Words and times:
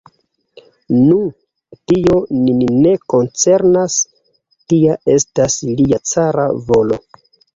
Nu, 0.99 1.17
tio 1.91 2.15
nin 2.37 2.63
ne 2.85 2.93
koncernas, 3.13 3.97
tia 4.73 4.97
estas 5.17 5.59
lia 5.81 6.01
cara 6.13 6.47
volo! 6.71 6.99